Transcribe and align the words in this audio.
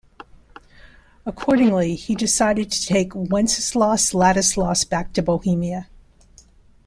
Accordingly, 1.27 1.93
he 1.95 2.15
decided 2.15 2.71
to 2.71 2.85
take 2.87 3.13
Wenceslaus-Ladislaus 3.13 4.83
back 4.83 5.13
to 5.13 5.21
Bohemia. 5.21 5.89